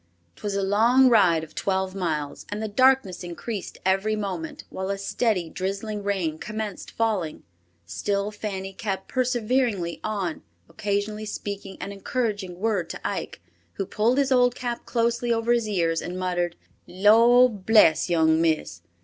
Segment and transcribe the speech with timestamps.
[0.35, 4.97] 'Twas a long ride of twelve miles and the darkness increased every moment, while a
[4.97, 7.43] steady, drizzling rain commenced falling.
[7.85, 13.43] Still Fanny kept perseveringly on, occasionally speaking an encouraging word to Ike,
[13.73, 16.55] who pulled his old cap closely over his ears and muttered,
[16.87, 18.81] "Lord bless young miss.